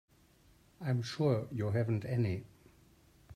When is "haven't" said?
1.69-2.05